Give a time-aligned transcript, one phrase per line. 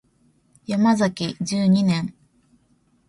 [0.65, 2.15] ヤマザキ十二年